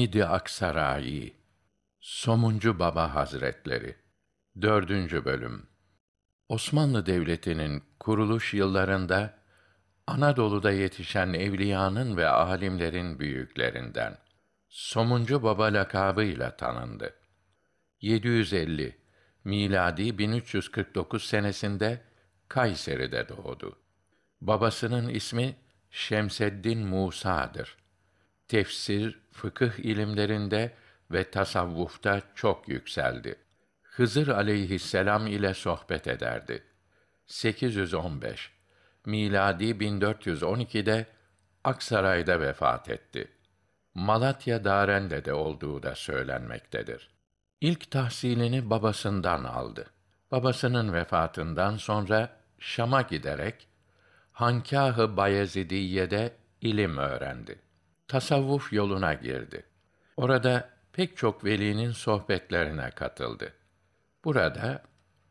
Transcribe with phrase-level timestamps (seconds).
[0.00, 1.34] Hamidi Aksarayi
[2.00, 3.96] Somuncu Baba Hazretleri
[4.62, 4.90] 4.
[5.24, 5.66] bölüm
[6.48, 9.38] Osmanlı Devleti'nin kuruluş yıllarında
[10.06, 14.18] Anadolu'da yetişen evliyanın ve alimlerin büyüklerinden
[14.68, 17.14] Somuncu Baba lakabıyla tanındı.
[18.00, 18.98] 750
[19.44, 22.02] miladi 1349 senesinde
[22.48, 23.78] Kayseri'de doğdu.
[24.40, 25.56] Babasının ismi
[25.90, 27.79] Şemseddin Musa'dır.
[28.50, 30.72] Tefsir, fıkıh ilimlerinde
[31.10, 33.36] ve tasavvufta çok yükseldi.
[33.82, 36.62] Hızır aleyhisselam ile sohbet ederdi.
[37.26, 38.52] 815
[39.06, 41.06] miladi 1412'de
[41.64, 43.28] Aksaray'da vefat etti.
[43.94, 47.10] Malatya Darende'de olduğu da söylenmektedir.
[47.60, 49.86] İlk tahsilini babasından aldı.
[50.30, 53.68] Babasının vefatından sonra Şam'a giderek
[54.32, 57.69] Hankâh-ı Bayezidiye'de ilim öğrendi.
[58.10, 59.62] Tasavvuf yoluna girdi.
[60.16, 63.52] Orada pek çok velinin sohbetlerine katıldı.
[64.24, 64.82] Burada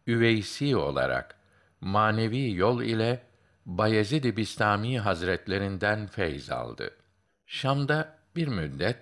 [0.07, 1.35] üveysi olarak
[1.81, 3.23] manevi yol ile
[3.65, 6.91] Bayezid-i Bistami Hazretlerinden feyz aldı.
[7.45, 8.99] Şam'da bir müddet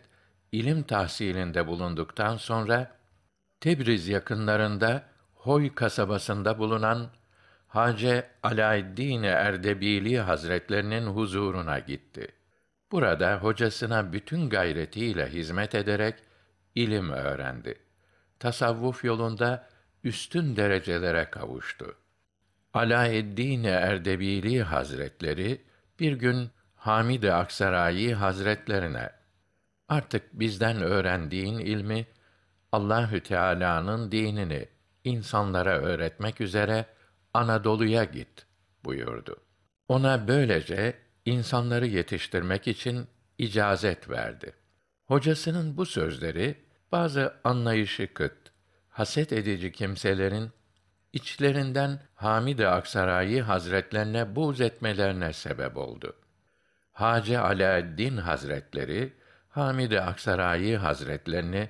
[0.52, 2.92] ilim tahsilinde bulunduktan sonra
[3.60, 5.04] Tebriz yakınlarında
[5.34, 7.10] Hoy kasabasında bulunan
[7.68, 12.37] Hace Alaeddin Erdebili Hazretlerinin huzuruna gitti.
[12.92, 16.16] Burada hocasına bütün gayretiyle hizmet ederek
[16.76, 17.80] ilim öğrendi.
[18.40, 19.70] Tasavvuf yolunda
[20.04, 21.96] üstün derecelere kavuştu.
[22.74, 25.62] Alaeddin Erdebili Hazretleri
[26.00, 29.10] bir gün Hamid Aksarayi Hazretlerine
[29.90, 32.08] artık bizden öğrendiğin ilmi
[32.72, 34.68] Allahü Teala'nın dinini
[35.04, 36.86] insanlara öğretmek üzere
[37.34, 38.46] Anadolu'ya git
[38.86, 39.38] buyurdu.
[39.88, 43.08] Ona böylece insanları yetiştirmek için
[43.38, 44.54] icazet verdi.
[45.06, 46.56] Hocasının bu sözleri
[46.92, 48.38] bazı anlayışı kıt,
[48.90, 50.52] haset edici kimselerin
[51.14, 56.16] içlerinden Hamid Aksarayi Hazretlerine buğz etmelerine sebep oldu.
[56.92, 59.14] Hacı Alaeddin Hazretleri
[59.50, 61.70] Hamid Aksarayi Hazretlerini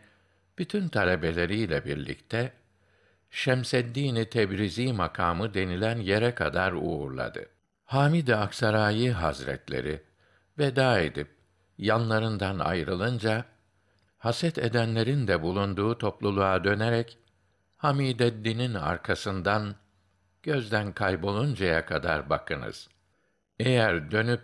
[0.58, 2.52] bütün talebeleriyle birlikte
[3.32, 7.57] Şemseddin Tebrizi makamı denilen yere kadar uğurladı.
[7.88, 10.04] Hamid Aksarayi Hazretleri
[10.60, 11.38] veda edip
[11.78, 13.46] yanlarından ayrılınca
[14.18, 17.18] haset edenlerin de bulunduğu topluluğa dönerek
[17.78, 19.76] Hamideddin'in arkasından
[20.44, 22.90] gözden kayboluncaya kadar bakınız.
[23.60, 24.42] Eğer dönüp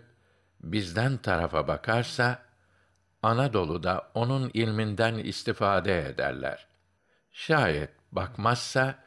[0.60, 2.42] bizden tarafa bakarsa
[3.22, 6.66] Anadolu'da onun ilminden istifade ederler.
[7.32, 9.04] Şayet bakmazsa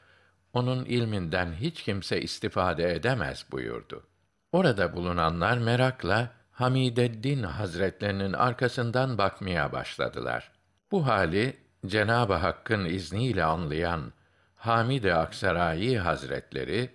[0.54, 4.08] onun ilminden hiç kimse istifade edemez buyurdu.
[4.52, 10.52] Orada bulunanlar merakla Hamideddin Hazretlerinin arkasından bakmaya başladılar.
[10.92, 14.14] Bu hali Cenab-ı Hakk'ın izniyle anlayan
[14.56, 16.90] Hamid-i Aksarayi Hazretleri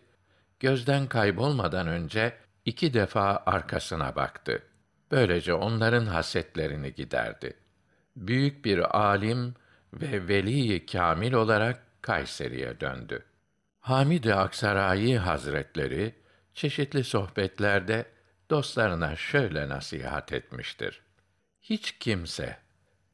[0.60, 2.32] gözden kaybolmadan önce
[2.64, 4.62] iki defa arkasına baktı.
[5.10, 7.56] Böylece onların hasetlerini giderdi.
[8.16, 9.54] Büyük bir alim
[9.92, 13.24] ve veli kamil olarak Kayseri'ye döndü.
[13.80, 16.22] Hamid-i Aksarayi Hazretleri
[16.54, 18.06] çeşitli sohbetlerde
[18.50, 21.00] dostlarına şöyle nasihat etmiştir.
[21.62, 22.56] Hiç kimse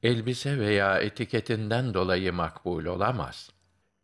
[0.03, 3.51] elbise veya etiketinden dolayı makbul olamaz.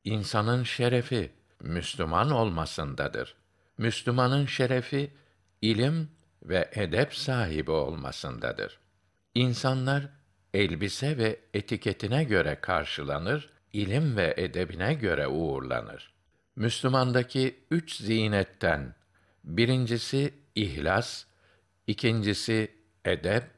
[0.05, 3.35] İnsanın şerefi Müslüman olmasındadır.
[3.79, 5.11] Müslümanın şerefi
[5.63, 6.11] ilim
[6.43, 8.79] ve edep sahibi olmasındadır.
[9.35, 10.09] İnsanlar
[10.55, 16.15] elbise ve etiketine göre karşılanır, ilim ve edebine göre uğurlanır.
[16.57, 18.95] Müslümandaki üç zinetten
[19.45, 21.25] birincisi ihlas,
[21.87, 22.75] ikincisi
[23.05, 23.51] edep,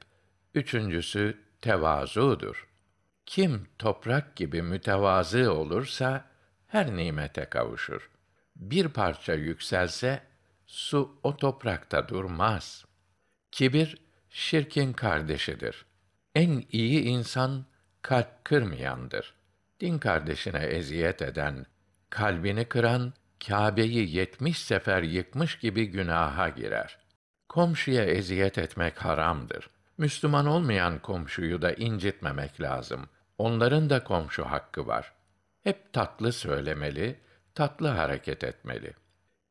[0.55, 2.69] üçüncüsü tevazudur.
[3.27, 6.25] Kim toprak gibi mütevazı olursa
[6.67, 8.11] her nimete kavuşur.
[8.57, 10.23] Bir parça yükselse
[10.67, 12.85] su o toprakta durmaz.
[13.53, 13.97] Kibir
[14.31, 15.87] şirkin kardeşidir.
[16.35, 17.67] En iyi insan
[18.03, 19.35] kalp kırmayandır.
[19.81, 21.67] Din kardeşine eziyet eden,
[22.11, 23.13] kalbini kıran,
[23.47, 26.99] Kâbe'yi yetmiş sefer yıkmış gibi günaha girer.
[27.49, 29.71] Komşuya eziyet etmek haramdır.
[29.99, 33.09] Müslüman olmayan komşuyu da incitmemek lazım.
[33.39, 35.13] Onların da komşu hakkı var.
[35.63, 37.21] Hep tatlı söylemeli,
[37.55, 38.93] tatlı hareket etmeli.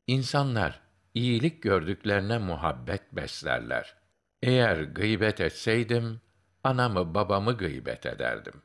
[0.06, 0.80] İnsanlar
[1.14, 3.94] iyilik gördüklerine muhabbet beslerler.
[4.42, 6.20] Eğer gıybet etseydim,
[6.64, 8.62] anamı babamı gıybet ederdim.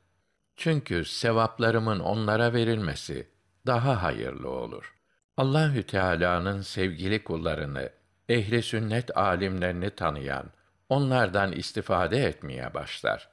[0.55, 3.27] Çünkü sevaplarımın onlara verilmesi
[3.67, 5.00] daha hayırlı olur.
[5.37, 7.89] Allahü Teala'nın sevgili kullarını,
[8.29, 10.51] ehli sünnet alimlerini tanıyan,
[10.89, 13.29] onlardan istifade etmeye başlar.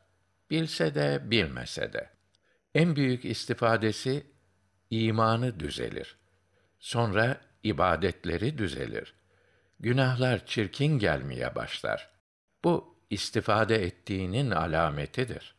[0.50, 2.10] bilse de bilmese de.
[2.74, 4.26] En büyük istifadesi
[4.90, 6.16] imanı düzelir.
[6.78, 9.14] Sonra ibadetleri düzelir.
[9.80, 12.10] Günahlar çirkin gelmeye başlar.
[12.64, 15.54] Bu istifade ettiğinin alametidir.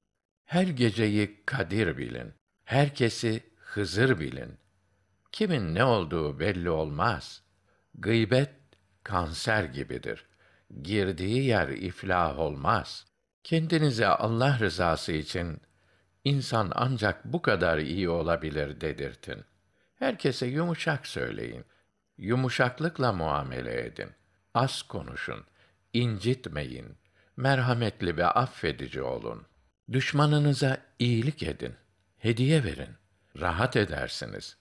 [0.46, 2.34] Her geceyi Kadir bilin.
[2.64, 4.58] Herkesi Hızır bilin.
[5.32, 7.44] Kimin ne olduğu belli olmaz.
[7.96, 8.50] Gıybet
[9.04, 10.26] kanser gibidir.
[10.82, 13.06] Girdiği yer iflah olmaz.
[13.44, 15.62] Kendinize Allah rızası için
[16.24, 19.44] insan ancak bu kadar iyi olabilir dedirtin.
[19.96, 21.66] Herkese yumuşak söyleyin.
[22.18, 24.10] Yumuşaklıkla muamele edin.
[24.54, 25.46] Az konuşun.
[25.94, 26.98] incitmeyin.
[27.38, 29.46] Merhametli ve affedici olun.
[29.92, 31.76] Düşmanınıza iyilik edin.
[32.18, 32.90] Hediye verin.
[33.40, 34.58] Rahat edersiniz.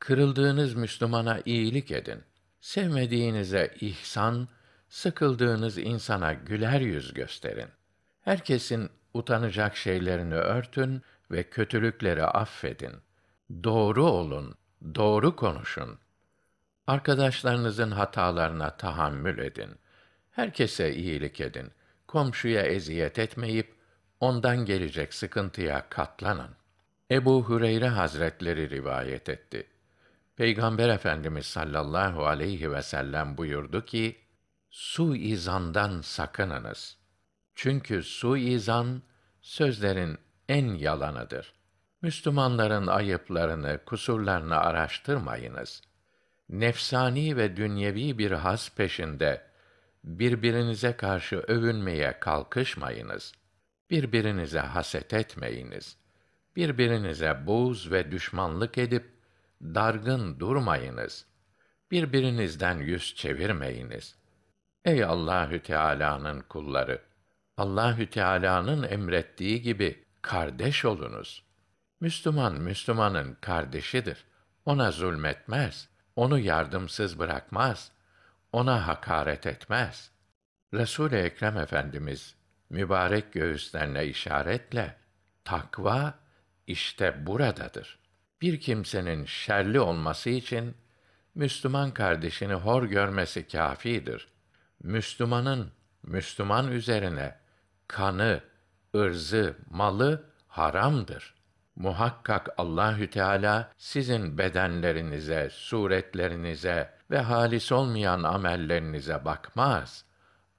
[0.00, 2.22] Kırıldığınız Müslümana iyilik edin.
[2.60, 4.48] Sevmediğinize ihsan,
[4.88, 7.68] sıkıldığınız insana güler yüz gösterin.
[8.22, 12.92] Herkesin utanacak şeylerini örtün ve kötülükleri affedin.
[13.64, 14.54] Doğru olun,
[14.94, 15.98] doğru konuşun.
[16.86, 19.70] Arkadaşlarınızın hatalarına tahammül edin.
[20.30, 21.70] Herkese iyilik edin.
[22.06, 23.74] Komşuya eziyet etmeyip
[24.20, 26.50] ondan gelecek sıkıntıya katlanın.
[27.10, 29.66] Ebu Hureyre Hazretleri rivayet etti.
[30.40, 34.16] Peygamber Efendimiz sallallahu aleyhi ve sellem buyurdu ki:
[34.70, 36.98] Suizandan sakınınız.
[37.54, 39.02] Çünkü suizan
[39.40, 41.54] sözlerin en yalanıdır.
[42.02, 45.82] Müslümanların ayıplarını, kusurlarını araştırmayınız.
[46.48, 49.42] Nefsani ve dünyevi bir has peşinde
[50.04, 53.32] birbirinize karşı övünmeye kalkışmayınız.
[53.90, 55.96] Birbirinize haset etmeyiniz.
[56.56, 59.19] Birbirinize buğz ve düşmanlık edip
[59.62, 61.26] dargın durmayınız.
[61.90, 64.14] Birbirinizden yüz çevirmeyiniz.
[64.84, 67.02] Ey Allahü Teala'nın kulları,
[67.56, 71.44] Allahü Teala'nın emrettiği gibi kardeş olunuz.
[72.00, 74.24] Müslüman Müslümanın kardeşidir.
[74.64, 77.92] Ona zulmetmez, onu yardımsız bırakmaz,
[78.52, 80.10] ona hakaret etmez.
[80.74, 82.36] Resul Ekrem Efendimiz
[82.70, 84.96] mübarek göğüslerine işaretle
[85.44, 86.14] takva
[86.66, 87.99] işte buradadır.
[88.42, 90.74] Bir kimsenin şerli olması için
[91.34, 94.28] Müslüman kardeşini hor görmesi kâfidir.
[94.82, 95.72] Müslümanın
[96.02, 97.36] Müslüman üzerine
[97.88, 98.40] kanı,
[98.94, 101.34] ırzı, malı haramdır.
[101.76, 110.04] Muhakkak Allahü Teala sizin bedenlerinize, suretlerinize ve halis olmayan amellerinize bakmaz.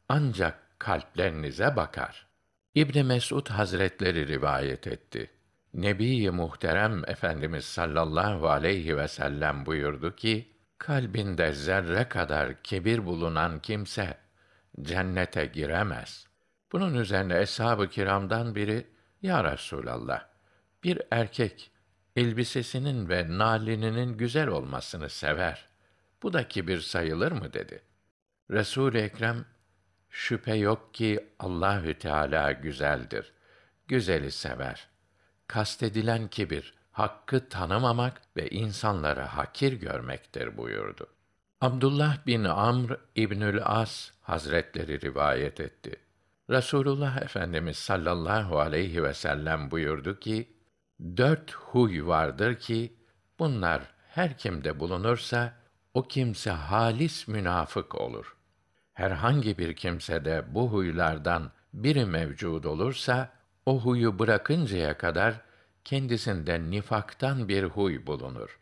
[0.09, 2.27] Ancak kalplerinize bakar.
[2.75, 5.29] İbn Mesud Hazretleri rivayet etti.
[5.73, 14.17] Nebi Muhterem Efendimiz sallallahu aleyhi ve sellem buyurdu ki: Kalbinde zerre kadar kibir bulunan kimse
[14.81, 16.27] cennete giremez.
[16.71, 18.87] Bunun üzerine eshab-ı kiramdan biri,
[19.21, 20.21] Ya Resûlallah,
[20.83, 21.71] bir erkek
[22.15, 25.69] elbisesinin ve nalininin güzel olmasını sever.
[26.23, 27.81] Bu da kibir sayılır mı dedi.
[28.51, 29.45] Resul Ekrem
[30.09, 33.33] şüphe yok ki Allahü Teala güzeldir.
[33.87, 34.87] Güzeli sever.
[35.51, 41.07] Kastedilen kibir hakkı tanımamak ve insanları hakir görmektir buyurdu.
[41.61, 45.95] Abdullah bin Amr İbnül As Hazretleri rivayet etti.
[46.49, 50.53] Rasulullah Efendimiz sallallahu aleyhi ve sellem buyurdu ki,
[51.17, 52.93] dört huy vardır ki,
[53.39, 55.53] bunlar her kimde bulunursa,
[55.93, 58.35] o kimse halis münafık olur.
[58.93, 65.41] Herhangi bir kimsede bu huylardan biri mevcud olursa, o huyu bırakıncaya kadar
[65.83, 68.59] kendisinde nifaktan bir huy bulunur.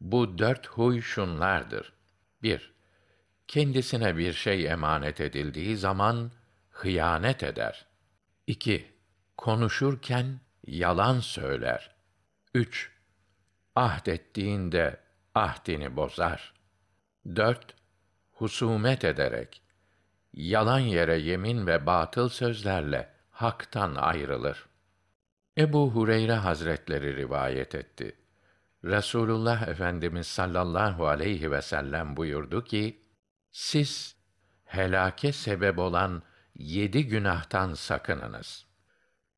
[0.00, 1.92] Bu dört huy şunlardır.
[2.42, 2.74] 1.
[3.48, 6.30] Kendisine bir şey emanet edildiği zaman
[6.70, 7.86] hıyanet eder.
[8.46, 8.92] 2.
[9.36, 11.94] Konuşurken yalan söyler.
[12.54, 12.92] 3.
[13.76, 15.00] Ahdettiğinde
[15.34, 16.54] ahdini bozar.
[17.36, 17.74] 4.
[18.32, 19.62] Husumet ederek
[20.32, 24.66] yalan yere yemin ve batıl sözlerle haktan ayrılır.
[25.58, 28.16] Ebu Hureyre Hazretleri rivayet etti.
[28.84, 33.02] Resulullah Efendimiz sallallahu aleyhi ve sellem buyurdu ki:
[33.50, 34.16] Siz
[34.64, 36.22] helake sebep olan
[36.54, 38.66] yedi günahtan sakınınız.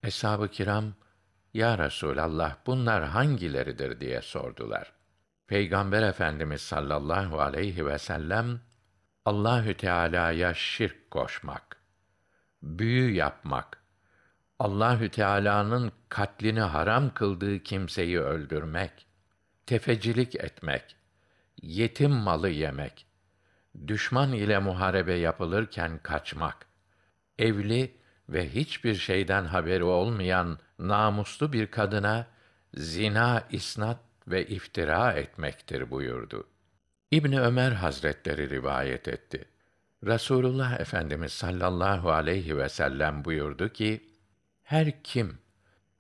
[0.03, 0.95] Eshab-ı kiram,
[1.55, 4.93] Ya Resûlallah, bunlar hangileridir diye sordular.
[5.47, 8.61] Peygamber Efendimiz sallallahu aleyhi ve sellem,
[9.25, 11.77] Allahü Teala'ya şirk koşmak,
[12.63, 13.86] büyü yapmak,
[14.59, 19.07] Allahü Teala'nın katlini haram kıldığı kimseyi öldürmek,
[19.67, 20.97] tefecilik etmek,
[21.63, 23.07] yetim malı yemek,
[23.87, 26.67] düşman ile muharebe yapılırken kaçmak,
[27.39, 27.97] evli
[28.29, 32.27] ve hiçbir şeyden haberi olmayan namuslu bir kadına
[32.75, 33.99] zina isnat
[34.29, 36.47] ve iftira etmektir buyurdu.
[37.11, 39.45] İbni Ömer Hazretleri rivayet etti.
[40.07, 44.16] Rasulullah Efendimiz sallallahu aleyhi ve sellem buyurdu ki:
[44.67, 45.39] Her kim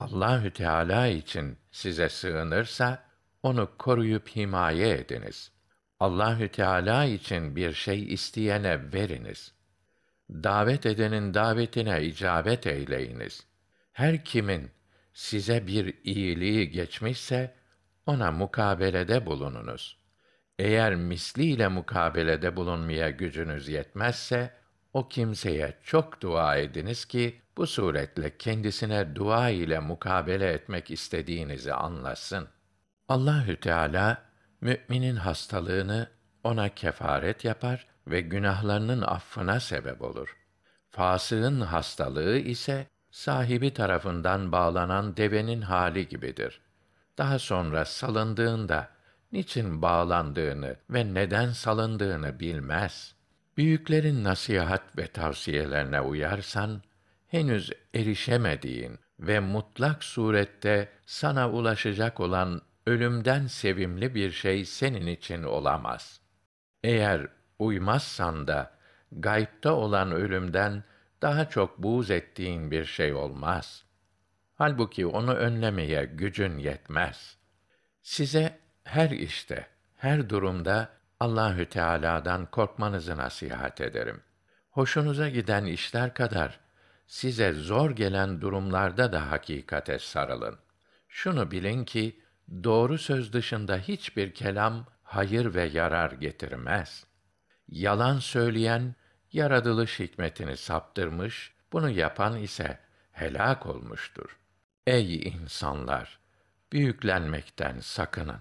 [0.00, 3.04] Allahü Teala için size sığınırsa
[3.42, 5.52] onu koruyup himaye ediniz.
[6.00, 9.52] Allahü Teala için bir şey isteyene veriniz.
[10.30, 13.46] Davet edenin davetine icabet eyleyiniz.
[13.92, 14.70] Her kimin
[15.12, 17.54] size bir iyiliği geçmişse
[18.06, 19.98] ona mukabelede bulununuz.
[20.58, 24.52] Eğer misliyle mukabelede bulunmaya gücünüz yetmezse
[24.92, 32.48] o kimseye çok dua ediniz ki bu suretle kendisine dua ile mukabele etmek istediğinizi anlasın.
[33.08, 34.22] Allahü Teala
[34.60, 36.08] müminin hastalığını
[36.44, 40.36] ona kefaret yapar ve günahlarının affına sebep olur.
[40.90, 46.60] Fasığın hastalığı ise sahibi tarafından bağlanan devenin hali gibidir.
[47.18, 48.88] Daha sonra salındığında
[49.32, 53.14] niçin bağlandığını ve neden salındığını bilmez.
[53.56, 56.82] Büyüklerin nasihat ve tavsiyelerine uyarsan
[57.28, 66.20] henüz erişemediğin ve mutlak surette sana ulaşacak olan ölümden sevimli bir şey senin için olamaz.
[66.84, 67.28] Eğer
[67.58, 68.70] uymazsan da
[69.12, 70.84] gaybta olan ölümden
[71.22, 73.84] daha çok buğz ettiğin bir şey olmaz.
[74.54, 77.36] Halbuki onu önlemeye gücün yetmez.
[78.02, 79.66] Size her işte,
[79.96, 80.88] her durumda
[81.20, 84.20] Allahü Teala'dan korkmanızı nasihat ederim.
[84.70, 86.60] Hoşunuza giden işler kadar
[87.06, 90.58] size zor gelen durumlarda da hakikate sarılın.
[91.08, 92.20] Şunu bilin ki
[92.64, 97.06] doğru söz dışında hiçbir kelam hayır ve yarar getirmez.
[97.68, 98.94] Yalan söyleyen
[99.32, 102.78] yaratılış hikmetini saptırmış, bunu yapan ise
[103.12, 104.38] helak olmuştur.
[104.86, 106.18] Ey insanlar,
[106.72, 108.40] büyüklenmekten sakının.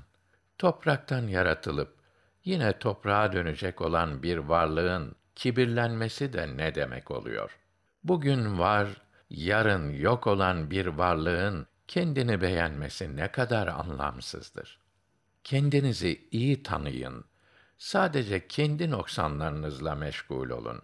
[0.57, 1.95] Topraktan yaratılıp
[2.43, 7.57] yine toprağa dönecek olan bir varlığın kibirlenmesi de ne demek oluyor?
[8.05, 8.87] Bugün var,
[9.29, 14.79] yarın yok olan bir varlığın kendini beğenmesi ne kadar anlamsızdır.
[15.43, 17.25] Kendinizi iyi tanıyın.
[17.77, 20.81] Sadece kendi noksanlarınızla meşgul olun.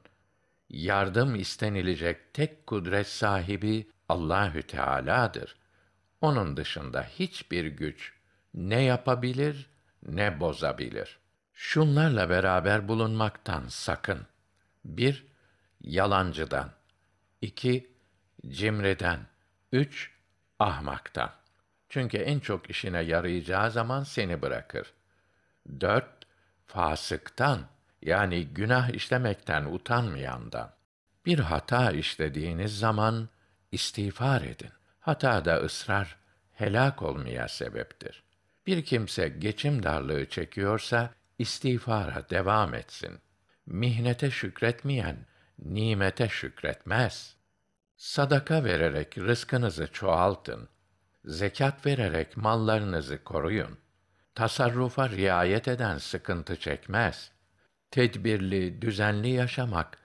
[0.70, 5.56] Yardım istenilecek tek kudret sahibi Allahü Teala'dır.
[6.22, 8.14] Onun dışında hiçbir güç
[8.54, 9.70] ne yapabilir
[10.08, 11.20] ne bozabilir.
[11.54, 14.20] Şunlarla beraber bulunmaktan sakın.
[14.86, 15.26] Bir,
[15.82, 16.81] yalancıdan.
[17.42, 17.92] İki
[18.48, 19.20] cimriden.
[19.72, 20.12] Üç,
[20.60, 21.32] ahmaktan.
[21.90, 24.94] Çünkü en çok işine yarayacağı zaman seni bırakır.
[25.80, 26.28] Dört,
[26.66, 27.68] fasıktan
[28.02, 30.72] yani günah işlemekten utanmayandan.
[31.26, 33.30] Bir hata işlediğiniz zaman
[33.72, 34.72] istiğfar edin.
[35.00, 36.18] Hatada ısrar
[36.54, 38.24] helak olmaya sebeptir.
[38.68, 43.20] Bir kimse geçim darlığı çekiyorsa istiğfara devam etsin.
[43.66, 45.26] Mihnete şükretmeyen
[45.62, 47.36] nimete şükretmez.
[47.98, 50.70] Sadaka vererek rızkınızı çoğaltın.
[51.26, 53.78] Zekat vererek mallarınızı koruyun.
[54.36, 57.32] Tasarrufa riayet eden sıkıntı çekmez.
[57.92, 59.98] Tedbirli, düzenli yaşamak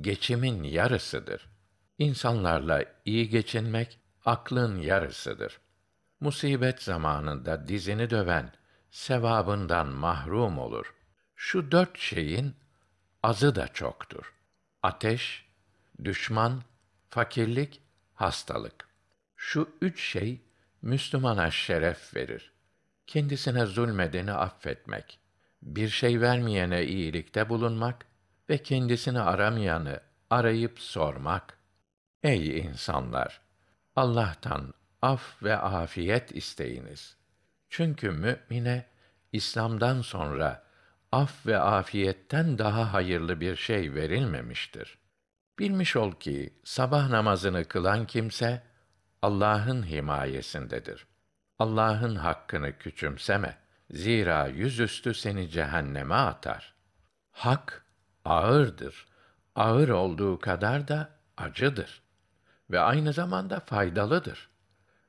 [0.00, 1.48] geçimin yarısıdır.
[1.98, 5.60] İnsanlarla iyi geçinmek aklın yarısıdır.
[6.20, 8.52] Musibet zamanında dizini döven
[8.90, 10.94] sevabından mahrum olur.
[11.36, 12.54] Şu dört şeyin
[13.22, 14.32] azı da çoktur.
[14.82, 15.46] Ateş,
[16.04, 16.62] düşman,
[17.10, 17.80] fakirlik,
[18.14, 18.88] hastalık.
[19.36, 20.40] Şu üç şey
[20.82, 22.52] Müslümana şeref verir.
[23.06, 25.18] Kendisine zulmedeni affetmek,
[25.62, 28.06] bir şey vermeyene iyilikte bulunmak
[28.50, 31.58] ve kendisini aramayanı arayıp sormak.
[32.22, 33.40] Ey insanlar!
[33.96, 37.16] Allah'tan af ve afiyet isteyiniz.
[37.68, 38.86] Çünkü mümine
[39.32, 40.61] İslam'dan sonra
[41.12, 44.98] af ve afiyetten daha hayırlı bir şey verilmemiştir.
[45.58, 48.62] Bilmiş ol ki sabah namazını kılan kimse
[49.22, 51.06] Allah'ın himayesindedir.
[51.58, 53.58] Allah'ın hakkını küçümseme.
[53.90, 56.74] Zira yüzüstü seni cehenneme atar.
[57.30, 57.86] Hak
[58.24, 59.06] ağırdır.
[59.54, 62.02] Ağır olduğu kadar da acıdır
[62.70, 64.50] ve aynı zamanda faydalıdır.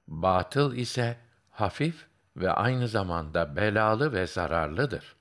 [0.08, 1.18] Batıl ise
[1.50, 2.08] hafif
[2.38, 5.16] ve aynı zamanda belalı ve zararlıdır.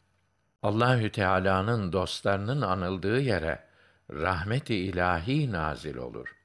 [0.63, 3.65] Allahü Teala'nın dostlarının anıldığı yere
[4.11, 6.37] rahmeti ilahi nazil olur.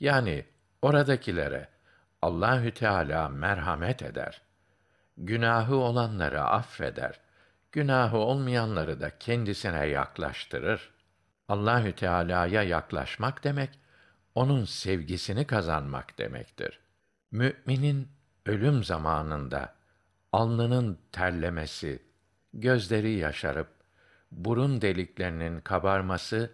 [0.00, 0.44] Yani
[0.82, 1.68] oradakilere
[2.22, 4.42] Allahü Teala merhamet eder.
[5.16, 7.20] Günahı olanları affeder.
[7.72, 10.90] Günahı olmayanları da kendisine yaklaştırır.
[11.48, 13.70] Allahü Teala'ya yaklaşmak demek
[14.34, 16.80] onun sevgisini kazanmak demektir.
[17.30, 18.08] Müminin
[18.46, 19.74] ölüm zamanında
[20.32, 22.02] alnının terlemesi,
[22.60, 23.68] gözleri yaşarıp
[24.30, 26.50] burun deliklerinin kabarması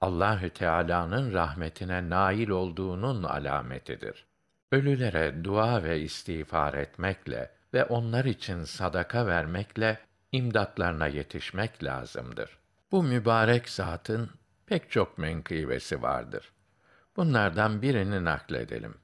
[0.00, 4.26] Allahü Teala'nın rahmetine nail olduğunun alametidir.
[4.72, 9.98] Ölülere dua ve istiğfar etmekle ve onlar için sadaka vermekle
[10.32, 12.58] imdatlarına yetişmek lazımdır.
[12.92, 14.30] Bu mübarek zatın
[14.66, 16.52] pek çok menkıbesi vardır.
[17.16, 18.94] Bunlardan birini nakledelim.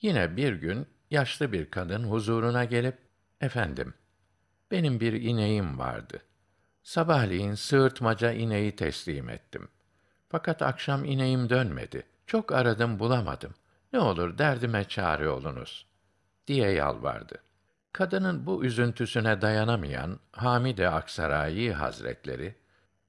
[0.00, 2.98] Yine bir gün yaşlı bir kadın huzuruna gelip,
[3.40, 3.94] efendim,
[4.70, 6.22] benim bir ineğim vardı.
[6.82, 9.68] Sabahleyin sığırtmaca ineği teslim ettim.
[10.28, 12.06] Fakat akşam ineğim dönmedi.
[12.26, 13.54] Çok aradım bulamadım.
[13.92, 15.86] Ne olur derdime çare olunuz,
[16.46, 17.38] diye yalvardı.
[17.92, 22.54] Kadının bu üzüntüsüne dayanamayan Hamide Aksarayi Hazretleri,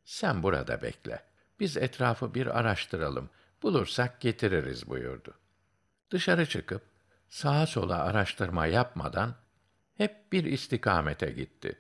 [0.06, 1.24] sen burada bekle.
[1.60, 3.30] Biz etrafı bir araştıralım.
[3.64, 5.34] Bulursak getiririz buyurdu.
[6.12, 6.82] Dışarı çıkıp
[7.30, 9.36] sağa sola araştırma yapmadan
[10.00, 11.78] hep bir istikamete gitti.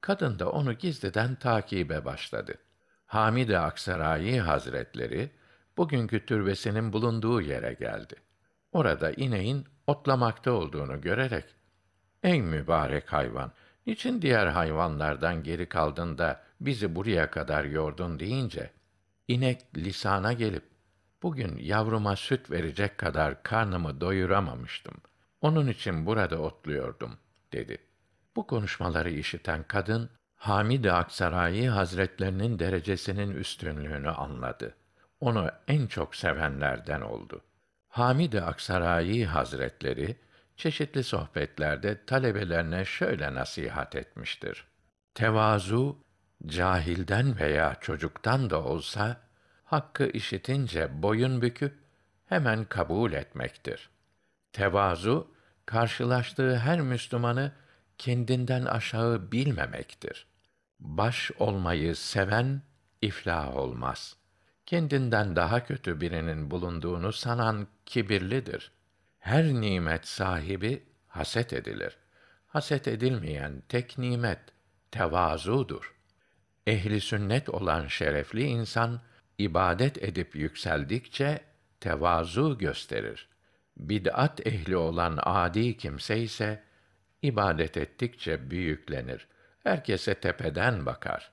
[0.00, 2.54] Kadın da onu gizliden takibe başladı.
[3.06, 5.30] Hamide Aksarayi Hazretleri
[5.76, 8.14] bugünkü türbesinin bulunduğu yere geldi.
[8.72, 11.44] Orada ineğin otlamakta olduğunu görerek
[12.22, 13.52] Ey mübarek hayvan!
[13.86, 18.70] Niçin diğer hayvanlardan geri kaldın da bizi buraya kadar yordun deyince,
[19.28, 20.64] inek lisana gelip,
[21.22, 24.94] bugün yavruma süt verecek kadar karnımı doyuramamıştım.
[25.40, 27.18] Onun için burada otluyordum,
[27.52, 27.78] dedi.
[28.36, 34.74] Bu konuşmaları işiten kadın, Hamid Aksarayi Hazretlerinin derecesinin üstünlüğünü anladı.
[35.20, 37.40] Onu en çok sevenlerden oldu.
[37.88, 40.16] Hamid Aksarayi Hazretleri
[40.56, 44.64] çeşitli sohbetlerde talebelerine şöyle nasihat etmiştir.
[45.14, 46.04] Tevazu
[46.46, 49.20] cahilden veya çocuktan da olsa
[49.64, 51.78] hakkı işitince boyun büküp
[52.26, 53.90] hemen kabul etmektir.
[54.52, 55.34] Tevazu
[55.70, 57.52] karşılaştığı her Müslümanı
[57.98, 60.26] kendinden aşağı bilmemektir.
[60.80, 62.62] Baş olmayı seven
[63.02, 64.16] iflah olmaz.
[64.66, 68.72] Kendinden daha kötü birinin bulunduğunu sanan kibirlidir.
[69.18, 71.96] Her nimet sahibi haset edilir.
[72.46, 74.40] Haset edilmeyen tek nimet
[74.90, 75.94] tevazudur.
[76.66, 79.00] Ehli sünnet olan şerefli insan
[79.38, 81.40] ibadet edip yükseldikçe
[81.80, 83.29] tevazu gösterir.
[83.88, 86.62] Bid'at ehli olan adi kimse ise
[87.22, 89.26] ibadet ettikçe büyüklenir.
[89.62, 91.30] Herkese tepeden bakar.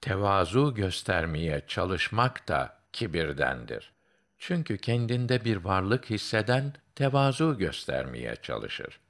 [0.00, 3.92] Tevazu göstermeye çalışmak da kibirdendir.
[4.38, 9.00] Çünkü kendinde bir varlık hisseden tevazu göstermeye çalışır.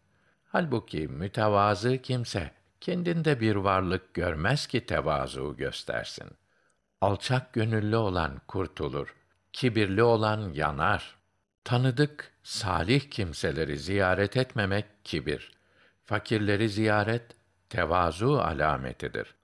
[0.44, 6.30] Halbuki mütevazı kimse kendinde bir varlık görmez ki tevazu göstersin.
[7.00, 9.14] Alçak gönüllü olan kurtulur,
[9.52, 11.17] kibirli olan yanar.
[11.64, 15.52] Tanıdık, salih kimseleri ziyaret etmemek kibir.
[16.04, 17.22] Fakirleri ziyaret
[17.68, 19.34] tevazu alametidir.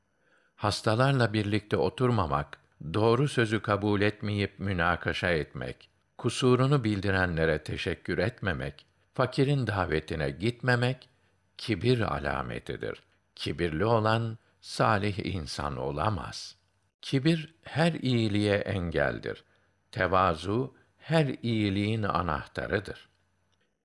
[0.57, 2.59] Hastalarla birlikte oturmamak,
[2.94, 11.09] doğru sözü kabul etmeyip münakaşa etmek, kusurunu bildirenlere teşekkür etmemek, fakirin davetine gitmemek
[11.59, 13.03] kibir alametidir.
[13.35, 16.57] Kibirli olan salih insan olamaz.
[17.03, 19.44] Kibir her iyiliğe engeldir.
[19.92, 20.74] Tevazu
[21.05, 23.09] her iyiliğin anahtarıdır.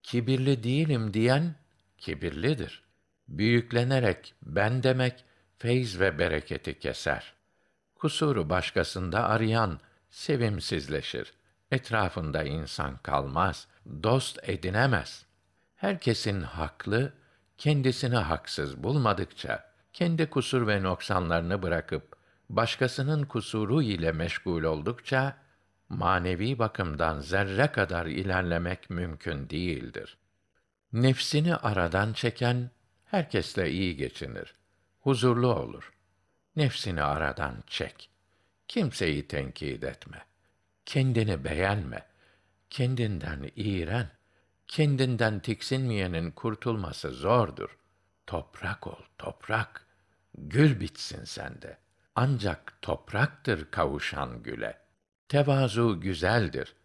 [0.03, 1.55] Kibirli değilim diyen
[1.97, 2.84] kibirlidir.
[3.27, 5.25] Büyüklenerek ben demek
[5.58, 7.34] feyz ve bereketi keser.
[7.95, 9.79] Kusuru başkasında arayan
[10.10, 11.34] sevimsizleşir.
[11.71, 13.67] Etrafında insan kalmaz,
[14.03, 15.25] dost edinemez.
[15.75, 17.13] Herkesin haklı,
[17.58, 22.15] kendisini haksız bulmadıkça, kendi kusur ve noksanlarını bırakıp,
[22.49, 25.48] başkasının kusuru ile meşgul oldukça,
[25.89, 30.17] manevi bakımdan zerre kadar ilerlemek mümkün değildir.
[30.93, 32.71] Nefsini aradan çeken,
[33.06, 34.56] herkesle iyi geçinir,
[34.99, 35.93] huzurlu olur.
[36.56, 38.10] Nefsini aradan çek.
[38.67, 40.25] Kimseyi tenkit etme.
[40.86, 42.06] Kendini beğenme.
[42.69, 44.10] Kendinden iğren.
[44.67, 47.78] Kendinden tiksinmeyenin kurtulması zordur.
[48.28, 49.86] Toprak ol, toprak.
[50.38, 51.78] Gül bitsin sende.
[52.15, 54.88] Ancak topraktır kavuşan güle.
[55.29, 56.75] Tevazu güzeldir.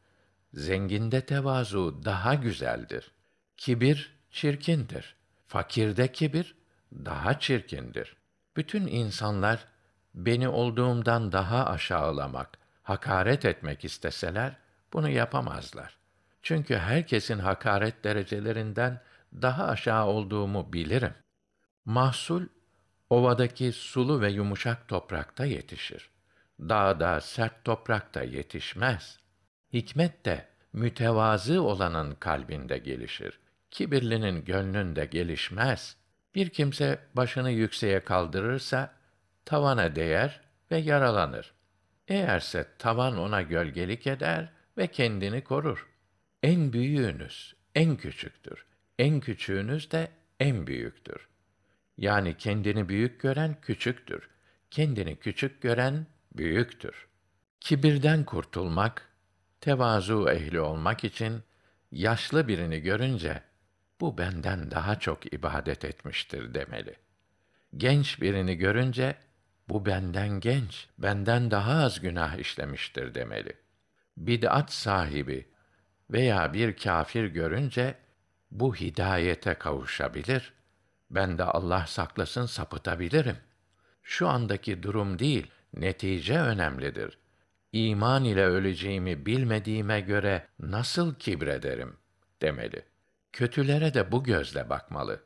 [0.54, 3.10] Zenginde tevazu daha güzeldir.
[3.56, 5.16] Kibir çirkindir.
[5.46, 6.54] Fakirde kibir
[6.92, 8.16] daha çirkindir.
[8.56, 9.66] Bütün insanlar
[10.14, 14.56] beni olduğumdan daha aşağılamak, hakaret etmek isteseler
[14.92, 15.96] bunu yapamazlar.
[16.42, 19.00] Çünkü herkesin hakaret derecelerinden
[19.32, 21.14] daha aşağı olduğumu bilirim.
[21.84, 22.46] Mahsul
[23.10, 26.13] ovadaki sulu ve yumuşak toprakta yetişir.
[26.60, 29.18] Dağda sert toprakta yetişmez.
[29.72, 33.38] Hikmet de mütevazı olanın kalbinde gelişir.
[33.70, 35.96] Kibirlinin gönlünde gelişmez.
[36.34, 38.94] Bir kimse başını yükseğe kaldırırsa
[39.44, 40.40] tavana değer
[40.70, 41.52] ve yaralanır.
[42.08, 45.88] Eğerse tavan ona gölgelik eder ve kendini korur.
[46.42, 48.66] En büyüğünüz en küçüktür.
[48.98, 50.08] En küçüğünüz de
[50.40, 51.28] en büyüktür.
[51.96, 54.28] Yani kendini büyük gören küçüktür.
[54.70, 57.08] Kendini küçük gören büyüktür.
[57.60, 59.08] Kibirden kurtulmak,
[59.60, 61.42] tevazu ehli olmak için
[61.92, 63.42] yaşlı birini görünce
[64.00, 66.96] bu benden daha çok ibadet etmiştir demeli.
[67.76, 69.16] Genç birini görünce
[69.68, 73.52] bu benden genç, benden daha az günah işlemiştir demeli.
[74.16, 75.48] Bid'at sahibi
[76.10, 77.94] veya bir kâfir görünce
[78.50, 80.52] bu hidayete kavuşabilir.
[81.10, 83.36] Ben de Allah saklasın sapıtabilirim.
[84.02, 87.18] Şu andaki durum değil, netice önemlidir.
[87.72, 91.96] İman ile öleceğimi bilmediğime göre nasıl kibrederim
[92.42, 92.82] demeli.
[93.32, 95.20] Kötülere de bu gözle bakmalı.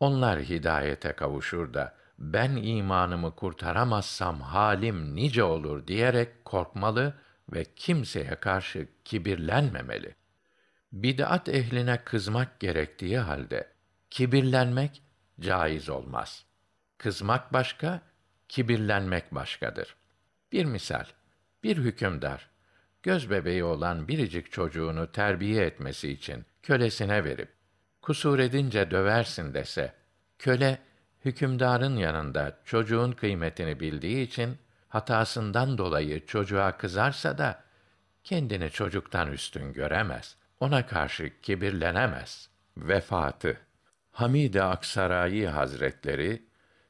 [0.00, 7.14] Onlar hidayete kavuşur da ben imanımı kurtaramazsam halim nice olur diyerek korkmalı
[7.52, 10.14] ve kimseye karşı kibirlenmemeli.
[10.92, 13.68] Bid'at ehline kızmak gerektiği halde
[14.10, 15.02] kibirlenmek
[15.40, 16.44] caiz olmaz.
[16.98, 18.00] Kızmak başka,
[18.48, 19.96] kibirlenmek başkadır.
[20.52, 21.04] Bir misal,
[21.62, 22.48] bir hükümdar
[23.02, 27.48] göz bebeği olan biricik çocuğunu terbiye etmesi için kölesine verip
[28.02, 29.94] kusur edince döversin dese,
[30.38, 30.78] köle
[31.24, 34.58] hükümdarın yanında çocuğun kıymetini bildiği için
[34.88, 37.64] hatasından dolayı çocuğa kızarsa da
[38.24, 40.36] kendini çocuktan üstün göremez.
[40.60, 42.48] Ona karşı kibirlenemez.
[42.76, 43.56] Vefatı
[44.10, 46.42] Hamide Aksarayi Hazretleri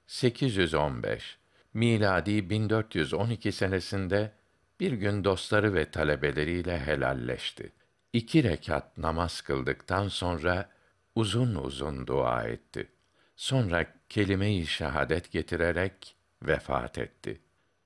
[0.06, 1.37] 815
[1.74, 4.32] miladi 1412 senesinde
[4.80, 7.72] bir gün dostları ve talebeleriyle helalleşti.
[8.12, 10.70] İki rekat namaz kıldıktan sonra
[11.14, 12.88] uzun uzun dua etti.
[13.36, 17.40] Sonra kelime-i şehadet getirerek vefat etti.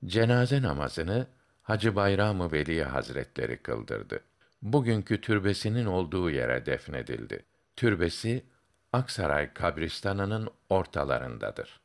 [0.05, 1.27] Cenaze namazını
[1.61, 4.19] Hacı Bayram-ı Veli Hazretleri kıldırdı.
[4.61, 7.45] Bugünkü türbesinin olduğu yere defnedildi.
[7.75, 8.45] Türbesi
[8.93, 11.81] Aksaray kabristanının ortalarındadır.